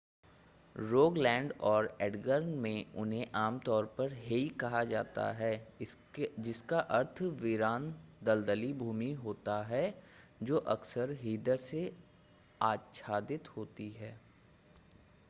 [0.75, 5.51] Rogaland और Agder में उन्हें आमतौर पर हेई कहा जाता है
[6.39, 7.93] जिसका अर्थ वीरान
[8.23, 9.83] दलदली भूमि होता है
[10.43, 11.91] जो अक्सर हीदर से
[12.61, 14.19] आच्छादित होती है